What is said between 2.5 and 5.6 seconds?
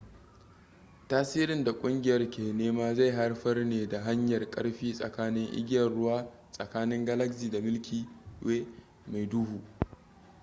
nema zai haifar ne ta hanyar karfi tsakanin